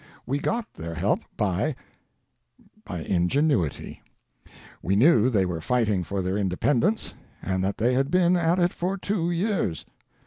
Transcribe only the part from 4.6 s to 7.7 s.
We knew they were fighting for their independence, and